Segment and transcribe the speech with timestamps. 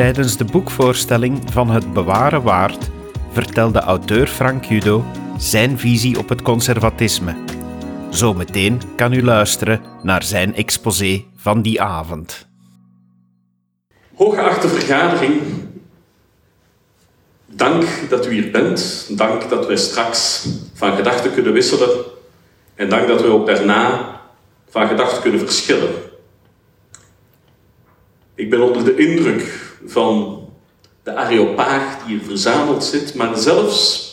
[0.00, 2.90] Tijdens de boekvoorstelling van Het Bewaren Waard
[3.32, 5.04] vertelde auteur Frank Judo
[5.38, 7.34] zijn visie op het conservatisme.
[8.10, 12.48] Zometeen kan u luisteren naar zijn exposé van die avond.
[14.14, 15.40] Hooggeachte vergadering,
[17.46, 19.06] dank dat u hier bent.
[19.10, 21.90] Dank dat wij straks van gedachten kunnen wisselen.
[22.74, 24.10] En dank dat we ook daarna
[24.68, 25.90] van gedachten kunnen verschillen.
[28.34, 30.44] Ik ben onder de indruk van
[31.02, 34.08] de areopaag die hier verzameld zit, maar zelfs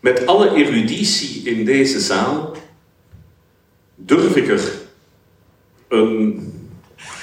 [0.00, 2.56] met alle eruditie in deze zaal
[3.94, 4.72] durf ik er
[5.88, 6.52] een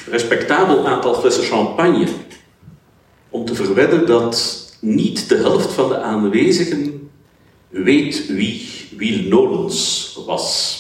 [0.09, 2.08] respectabel aantal flessen champagne
[3.30, 7.09] om te verwedden dat niet de helft van de aanwezigen
[7.70, 10.80] weet wie Wiel Nolens was.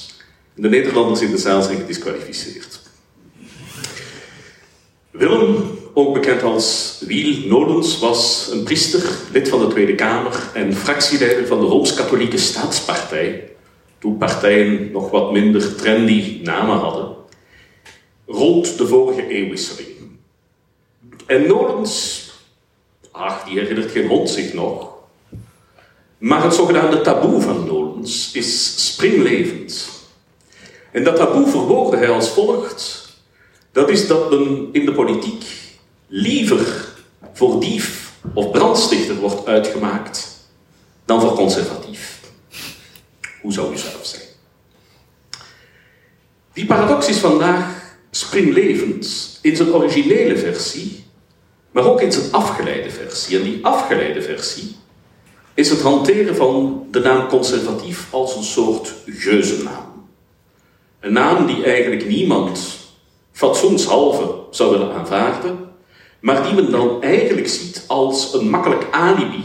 [0.53, 2.81] De Nederlanders in de zaal zijn gedisqualificeerd.
[5.11, 10.73] Willem, ook bekend als Wiel Nolens, was een priester, lid van de Tweede Kamer en
[10.73, 13.49] fractieleider van de Rooms-Katholieke Staatspartij,
[13.99, 17.15] toen partijen nog wat minder trendy namen hadden,
[18.25, 19.87] rond de vorige eeuwwisseling.
[21.25, 22.23] En Nolens,
[23.11, 24.93] ach, die herinnert geen hond zich nog,
[26.17, 29.89] maar het zogenaamde taboe van Nolens is springlevend.
[30.91, 33.03] En dat taboe verwoordde hij als volgt.
[33.71, 35.63] Dat is dat men in de politiek
[36.07, 36.93] liever
[37.33, 40.47] voor dief of brandstichter wordt uitgemaakt
[41.05, 42.19] dan voor conservatief.
[43.41, 44.23] Hoe zou u zelf zijn?
[46.53, 51.03] Die paradox is vandaag springlevend in zijn originele versie,
[51.71, 53.37] maar ook in zijn afgeleide versie.
[53.37, 54.75] En die afgeleide versie
[55.53, 60.07] is het hanteren van de naam conservatief als een soort geuzennaam.
[60.99, 62.77] Een naam die eigenlijk niemand
[63.31, 65.57] fatsoenshalve zou willen aanvaarden,
[66.19, 69.43] maar die men dan eigenlijk ziet als een makkelijk alibi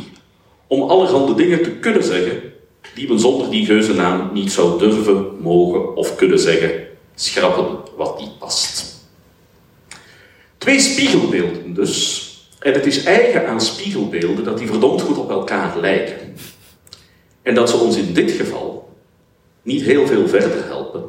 [0.67, 2.51] om allerhande dingen te kunnen zeggen
[2.95, 8.39] die men zonder die geuzennaam niet zou durven, mogen of kunnen zeggen, schrappen wat niet
[8.39, 8.99] past.
[10.59, 15.79] Twee spiegelbeelden dus, en het is eigen aan spiegelbeelden dat die verdomd goed op elkaar
[15.79, 16.35] lijken.
[17.43, 18.89] En dat ze ons in dit geval
[19.63, 21.05] niet heel veel verder helpen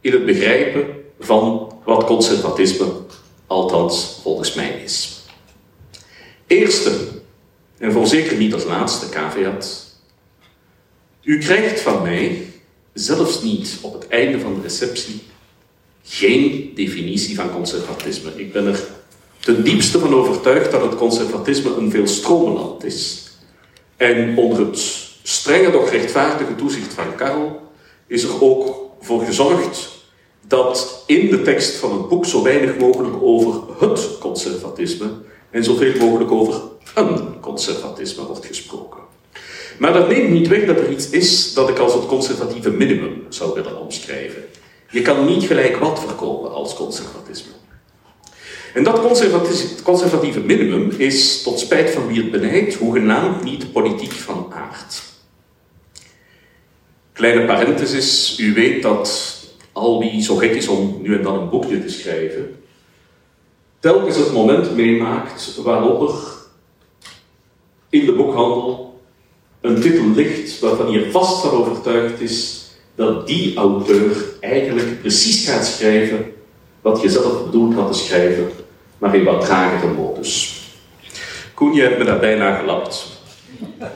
[0.00, 0.86] in het begrijpen
[1.20, 2.86] van wat conservatisme
[3.46, 5.20] althans volgens mij is.
[6.46, 6.90] Eerste,
[7.78, 9.84] en voorzeker niet als laatste caveat,
[11.22, 12.46] u krijgt van mij,
[12.92, 15.22] zelfs niet op het einde van de receptie,
[16.02, 18.30] geen definitie van conservatisme.
[18.36, 18.84] Ik ben er
[19.40, 23.30] ten diepste van overtuigd dat het conservatisme een veelstromenland is.
[23.96, 24.78] En onder het
[25.22, 27.60] strenge, doch rechtvaardige toezicht van Karel
[28.06, 29.95] is er ook voor gezorgd
[30.48, 35.06] dat in de tekst van het boek zo weinig mogelijk over het conservatisme
[35.50, 36.60] en zoveel mogelijk over
[36.94, 39.00] een conservatisme wordt gesproken.
[39.78, 43.26] Maar dat neemt niet weg dat er iets is dat ik als het conservatieve minimum
[43.28, 44.44] zou willen omschrijven.
[44.90, 47.52] Je kan niet gelijk wat verkopen als conservatisme.
[48.74, 49.00] En dat
[49.82, 55.02] conservatieve minimum is, tot spijt van wie het benijdt, hoegenaamd niet politiek van aard.
[57.12, 59.34] Kleine parenthesis, u weet dat
[59.76, 62.56] al wie zo gek is om nu en dan een boekje te schrijven,
[63.80, 66.14] telkens het moment meemaakt waarop er
[67.88, 69.00] in de boekhandel
[69.60, 75.66] een titel ligt waarvan je vast van overtuigd is dat die auteur eigenlijk precies gaat
[75.66, 76.32] schrijven
[76.80, 78.50] wat je zelf bedoeld had te schrijven,
[78.98, 80.60] maar in wat tragere modus.
[81.54, 83.06] Koen, je hebt me daar bijna gelapt.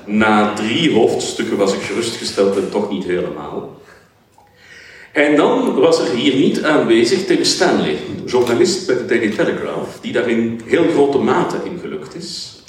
[0.06, 3.79] Na drie hoofdstukken was ik gerustgesteld en toch niet helemaal.
[5.12, 10.12] En dan was er hier niet aanwezig Tim Stanley, journalist bij de Daily Telegraph, die
[10.12, 12.62] daar in heel grote mate in gelukt is,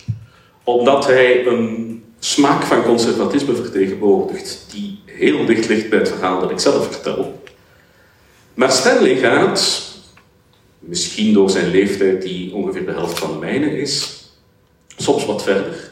[0.64, 6.52] omdat hij een smaak van conservatisme vertegenwoordigt, die heel dicht ligt bij het verhaal dat
[6.52, 7.42] ik zelf vertel.
[8.54, 9.82] Maar Stanley gaat,
[10.80, 14.24] misschien door zijn leeftijd die ongeveer de helft van de mijne is,
[14.98, 15.92] soms wat verder,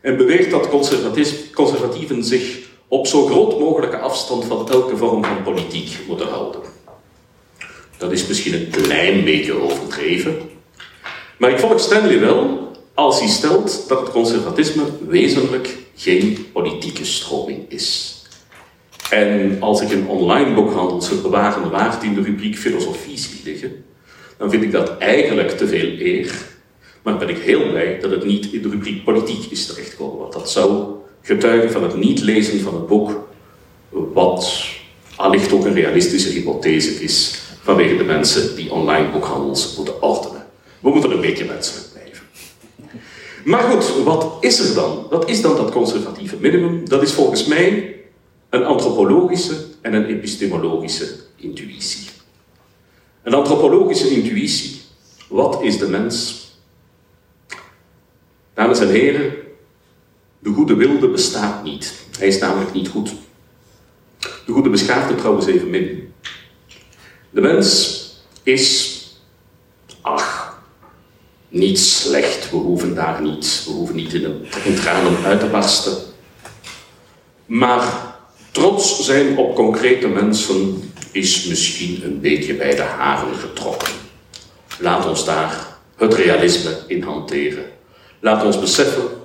[0.00, 0.68] en beweert dat
[1.54, 6.60] conservatieven zich op zo groot mogelijke afstand van elke vorm van politiek moeten houden.
[7.96, 10.36] Dat is misschien een klein beetje overdreven,
[11.36, 17.64] maar ik volg Stanley wel als hij stelt dat het conservatisme wezenlijk geen politieke stroming
[17.68, 18.16] is.
[19.10, 23.84] En als ik een online boekhandel zou bewaren waard in de rubriek filosofie zie liggen,
[24.38, 26.46] dan vind ik dat eigenlijk te veel eer.
[27.02, 30.32] Maar ben ik heel blij dat het niet in de rubriek politiek is terechtgekomen, want
[30.32, 30.96] dat zou
[31.28, 33.28] getuigen van het niet lezen van het boek,
[33.90, 34.66] wat
[35.16, 40.46] allicht ook een realistische hypothese is vanwege de mensen die online boekhandels moeten ordenen.
[40.80, 42.24] We moeten een beetje menselijk blijven.
[43.44, 45.06] Maar goed, wat is er dan?
[45.10, 46.88] Wat is dan dat conservatieve minimum?
[46.88, 47.96] Dat is volgens mij
[48.50, 52.08] een antropologische en een epistemologische intuïtie.
[53.22, 54.80] Een antropologische intuïtie.
[55.28, 56.46] Wat is de mens?
[58.54, 59.32] Dames en heren,
[60.38, 61.92] de goede wilde bestaat niet.
[62.18, 63.12] Hij is namelijk niet goed.
[64.18, 66.12] De goede beschaafde trouwens evenmin.
[67.30, 67.96] De mens
[68.42, 69.02] is,
[70.00, 70.62] ach,
[71.48, 72.50] niet slecht.
[72.50, 75.96] We hoeven daar niet, we hoeven niet in, een, in tranen uit te barsten.
[77.46, 78.16] Maar
[78.50, 83.92] trots zijn op concrete mensen is misschien een beetje bij de haren getrokken.
[84.78, 87.64] Laat ons daar het realisme in hanteren.
[88.20, 89.17] Laat ons beseffen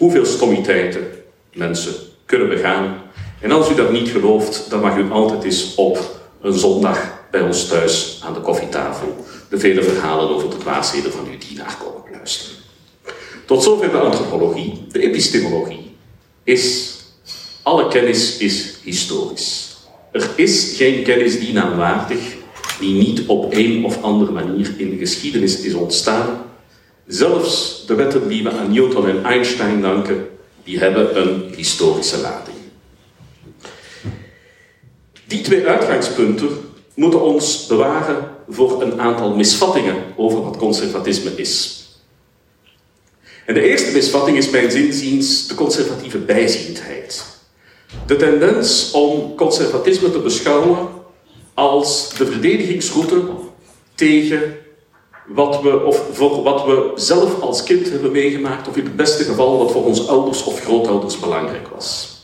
[0.00, 1.06] hoeveel stommiteiten
[1.52, 1.94] mensen
[2.26, 3.02] kunnen begaan.
[3.40, 7.40] En als u dat niet gelooft, dan mag u altijd eens op een zondag bij
[7.40, 12.10] ons thuis aan de koffietafel de vele verhalen over de dwaasheden van uw dienaar komen
[12.12, 12.56] luisteren.
[13.46, 14.86] Tot zover de antropologie.
[14.92, 15.96] De epistemologie
[16.44, 16.94] is,
[17.62, 19.76] alle kennis is historisch.
[20.12, 22.18] Er is geen kennis die naamwaardig,
[22.80, 26.49] die niet op een of andere manier in de geschiedenis is ontstaan.
[27.10, 30.28] Zelfs de wetten die we aan Newton en Einstein danken,
[30.64, 32.56] die hebben een historische lading.
[35.26, 36.48] Die twee uitgangspunten
[36.94, 41.84] moeten ons bewaren voor een aantal misvattingen over wat conservatisme is.
[43.46, 47.24] En de eerste misvatting is mijn zinziens de conservatieve bijziendheid.
[48.06, 50.88] De tendens om conservatisme te beschouwen
[51.54, 53.22] als de verdedigingsroute
[53.94, 54.59] tegen
[55.26, 59.24] wat we, of voor wat we zelf als kind hebben meegemaakt, of in het beste
[59.24, 62.18] geval wat voor onze ouders of grootouders belangrijk was.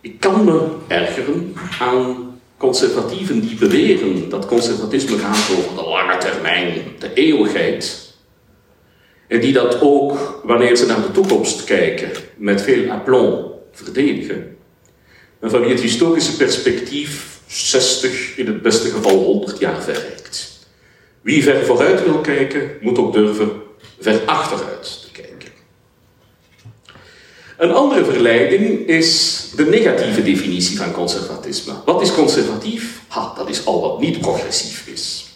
[0.00, 6.74] Ik kan me ergeren aan conservatieven die beweren dat conservatisme gaat over de lange termijn,
[6.98, 8.14] de eeuwigheid.
[9.28, 14.56] En die dat ook, wanneer ze naar de toekomst kijken, met veel aplomb verdedigen.
[15.40, 20.57] En van wie het historische perspectief 60, in het beste geval 100 jaar verrijkt.
[21.28, 23.50] Wie ver vooruit wil kijken, moet ook durven
[24.00, 25.48] ver achteruit te kijken.
[27.56, 31.72] Een andere verleiding is de negatieve definitie van conservatisme.
[31.84, 33.00] Wat is conservatief?
[33.08, 35.26] Ha, dat is al wat niet progressief is.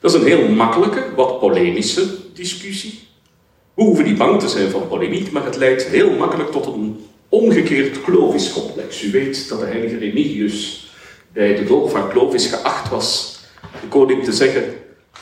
[0.00, 3.00] Dat is een heel makkelijke, wat polemische discussie.
[3.74, 7.04] We hoeven niet bang te zijn van polemiek, maar het leidt heel makkelijk tot een
[7.28, 9.02] omgekeerd Clovis-complex.
[9.02, 10.90] U weet dat de heilige Remigius
[11.32, 13.38] bij de doop van Clovis geacht was
[13.80, 14.79] de koning te zeggen: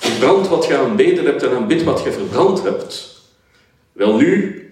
[0.09, 3.23] Verbrand wat je aanbeden hebt en aanbid wat je verbrand hebt.
[3.93, 4.63] Wel nu,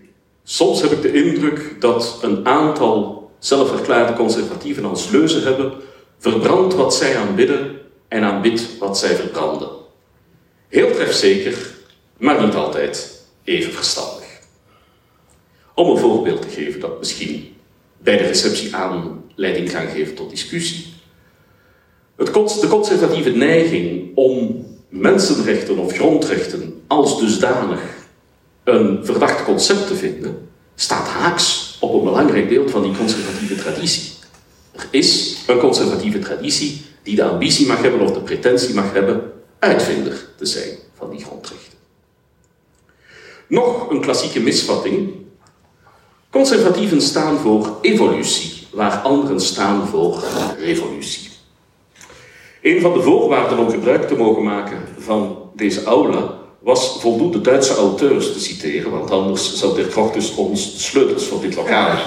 [0.45, 5.73] soms heb ik de indruk dat een aantal zelfverklaarde conservatieven als leuze hebben:
[6.19, 7.79] verbrand wat zij aanbidden
[8.09, 9.69] en aanbid wat zij verbranden.
[10.69, 11.75] Heel trefzeker,
[12.17, 14.41] maar niet altijd even verstandig.
[15.75, 17.57] Om een voorbeeld te geven dat misschien
[17.99, 20.87] bij de receptie aanleiding kan geven tot discussie.
[22.17, 24.65] Het, de conservatieve neiging om
[24.97, 27.81] mensenrechten of grondrechten als dusdanig
[28.65, 34.13] een verdacht concept te vinden, staat haaks op een belangrijk deel van die conservatieve traditie.
[34.73, 39.33] Er is een conservatieve traditie die de ambitie mag hebben of de pretentie mag hebben
[39.59, 41.79] uitvinder te zijn van die grondrechten.
[43.49, 45.15] Nog een klassieke misvatting.
[46.31, 50.25] Conservatieven staan voor evolutie, waar anderen staan voor
[50.59, 51.36] revolutie.
[52.67, 57.75] Een van de voorwaarden om gebruik te mogen maken van deze aula was voldoende Duitse
[57.75, 62.07] auteurs te citeren, want anders zou Dirk dus ons sleutels voor dit lokaal hebben.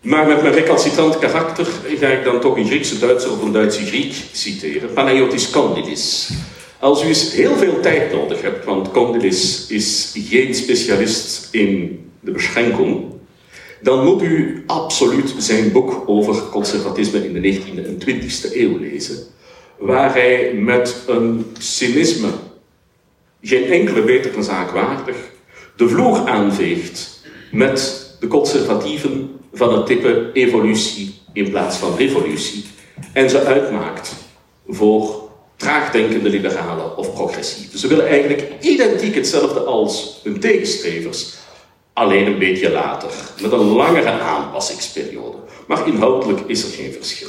[0.00, 1.66] Maar met mijn recalcitrant karakter
[1.98, 6.30] ga ik dan toch een Griekse Duitser of een Duitse Griek citeren, Panayotis Kondidis.
[6.78, 12.30] Als u eens heel veel tijd nodig hebt, want Kondidis is geen specialist in de
[12.30, 13.15] beschenking,
[13.82, 19.16] dan moet u absoluut zijn boek over conservatisme in de 19e en 20e eeuw lezen,
[19.78, 22.28] waar hij met een cynisme,
[23.42, 25.16] geen enkele betere zaak waardig,
[25.76, 27.20] de vloer aanveegt
[27.52, 32.64] met de conservatieven van het type evolutie in plaats van revolutie
[33.12, 34.14] en ze uitmaakt
[34.68, 37.78] voor traagdenkende liberalen of progressieven.
[37.78, 41.34] Ze willen eigenlijk identiek hetzelfde als hun tegenstrevers,
[41.96, 43.10] alleen een beetje later,
[43.42, 45.36] met een langere aanpassingsperiode.
[45.66, 47.28] Maar inhoudelijk is er geen verschil.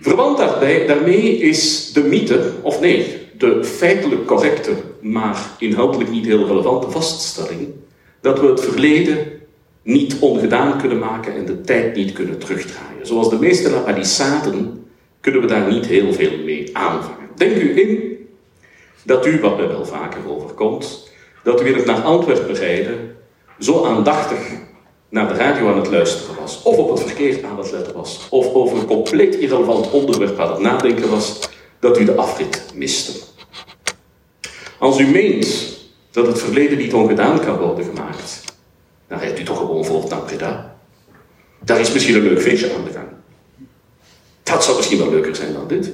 [0.00, 6.46] Verwant daarbij, daarmee is de mythe, of nee, de feitelijk correcte, maar inhoudelijk niet heel
[6.46, 7.68] relevante vaststelling,
[8.20, 9.26] dat we het verleden
[9.82, 13.06] niet ongedaan kunnen maken en de tijd niet kunnen terugdraaien.
[13.06, 14.86] Zoals de meeste lapalissaden
[15.20, 17.28] kunnen we daar niet heel veel mee aanvangen.
[17.36, 18.16] Denk u in
[19.02, 21.14] dat u, wat mij wel vaker overkomt,
[21.46, 23.16] dat u in het naar Antwerpen rijden
[23.58, 24.38] zo aandachtig
[25.08, 28.26] naar de radio aan het luisteren was, of op het verkeer aan het letten was,
[28.30, 31.38] of over een compleet irrelevant onderwerp aan het nadenken was,
[31.78, 33.12] dat u de afrit miste.
[34.78, 35.78] Als u meent
[36.10, 38.44] dat het verleden niet ongedaan kan worden gemaakt,
[39.08, 40.74] dan rijdt u toch gewoon voort naar.
[41.60, 43.08] Daar is misschien een leuk feestje aan de gang.
[44.42, 45.92] Dat zou misschien wel leuker zijn dan dit.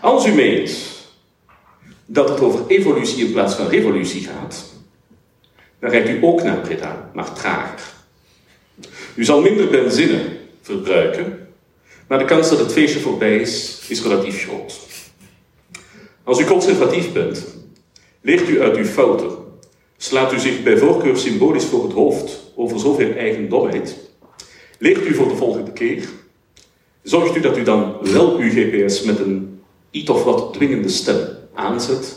[0.00, 0.95] Als u meent
[2.06, 4.64] dat het over evolutie in plaats van revolutie gaat,
[5.78, 7.94] dan rijdt u ook naar Breda, maar trager.
[9.14, 10.20] U zal minder benzine
[10.62, 11.48] verbruiken,
[12.08, 14.78] maar de kans dat het feestje voorbij is, is relatief groot.
[16.24, 17.46] Als u conservatief bent,
[18.20, 19.30] leert u uit uw fouten,
[19.96, 23.96] slaat u zich bij voorkeur symbolisch voor het hoofd over zoveel eigendomheid,
[24.78, 26.08] leert u voor de volgende keer,
[27.02, 29.60] zorgt u dat u dan wel uw GPS met een
[29.90, 32.16] iets of wat dwingende stem aanzet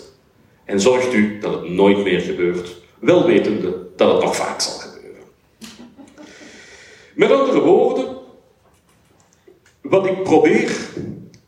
[0.65, 4.77] en zorgt u dat het nooit meer gebeurt, wel wetende dat het nog vaak zal
[4.79, 5.24] gebeuren.
[7.15, 8.17] Met andere woorden,
[9.81, 10.72] wat ik probeer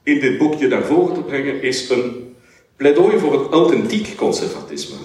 [0.04, 2.36] in dit boekje naar voren te brengen is een
[2.76, 4.96] pleidooi voor het authentiek conservatisme.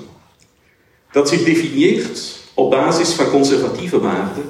[1.13, 4.45] Dat zich definieert op basis van conservatieve waarden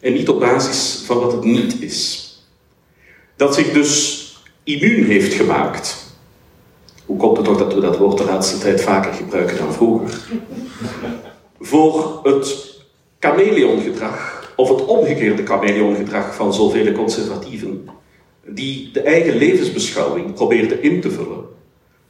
[0.00, 2.30] en niet op basis van wat het niet is.
[3.36, 4.20] Dat zich dus
[4.64, 6.01] immuun heeft gemaakt.
[7.12, 10.20] Hoe komt het toch dat we dat woord de laatste tijd vaker gebruiken dan vroeger?
[11.60, 12.76] Voor het
[13.18, 17.88] chameleongedrag, of het omgekeerde chameleongedrag van zoveel conservatieven,
[18.46, 21.44] die de eigen levensbeschouwing probeerden in te vullen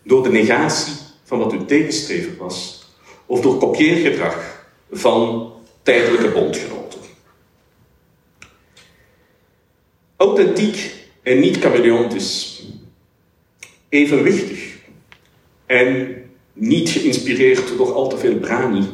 [0.03, 0.95] door de negatie
[1.25, 2.87] van wat hun tegenstreven was,
[3.27, 7.01] of door kopieergedrag van tijdelijke bondgenoten.
[10.17, 12.67] Authentiek en niet chameleontisch,
[13.89, 14.73] evenwichtig
[15.73, 16.17] en
[16.53, 18.89] niet geïnspireerd door al te veel brani,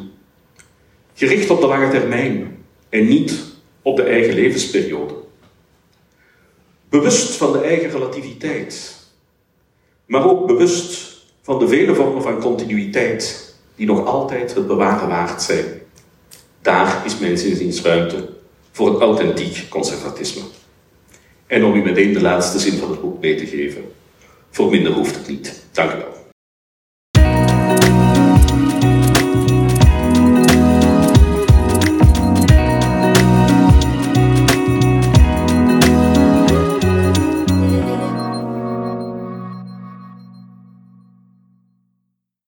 [1.13, 2.57] gericht op de lange termijn
[2.89, 3.43] en niet
[3.81, 5.13] op de eigen levensperiode.
[6.89, 8.95] Bewust van de eigen relativiteit,
[10.05, 15.41] maar ook bewust van de vele vormen van continuïteit die nog altijd het bewaren waard
[15.41, 15.65] zijn.
[16.61, 18.29] Daar is mijn zinziens ruimte
[18.71, 20.41] voor een authentiek conservatisme.
[21.47, 23.83] En om u meteen de laatste zin van het boek mee te geven,
[24.49, 25.63] voor minder hoeft het niet.
[25.71, 26.18] Dank u wel.